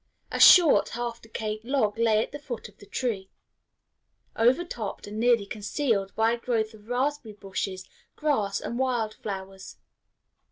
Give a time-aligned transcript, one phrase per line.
[0.31, 3.29] A short, half decayed log lay at the foot of the tree,
[4.35, 9.77] overtopped and nearly concealed by a growth of raspberry bushes, grass, and wild flowers.